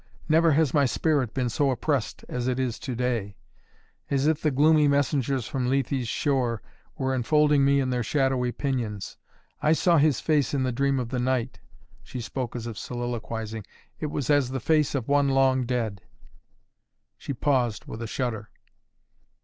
Never 0.27 0.53
has 0.53 0.73
my 0.73 0.85
spirit 0.87 1.31
been 1.35 1.47
so 1.49 1.69
oppressed 1.69 2.25
as 2.27 2.47
it 2.47 2.59
is 2.59 2.79
to 2.79 2.95
day, 2.95 3.37
as 4.09 4.25
if 4.25 4.41
the 4.41 4.49
gloomy 4.49 4.87
messengers 4.87 5.45
from 5.47 5.69
Lethé's 5.69 6.07
shore 6.07 6.63
were 6.97 7.13
enfolding 7.13 7.63
me 7.63 7.79
in 7.79 7.91
their 7.91 8.01
shadowy 8.01 8.51
pinions. 8.51 9.17
I 9.61 9.73
saw 9.73 9.99
his 9.99 10.19
face 10.19 10.55
in 10.55 10.63
the 10.63 10.71
dream 10.71 10.99
of 10.99 11.09
the 11.09 11.19
night" 11.19 11.59
she 12.01 12.19
spoke 12.19 12.55
as 12.55 12.65
if 12.65 12.79
soliloquizing 12.79 13.63
"it 13.99 14.07
was 14.07 14.31
as 14.31 14.49
the 14.49 14.59
face 14.59 14.95
of 14.95 15.07
one 15.07 15.29
long 15.29 15.67
dead" 15.67 16.01
She 17.19 17.31
paused 17.31 17.85
with 17.85 18.01
a 18.01 18.07
shudder. 18.07 18.49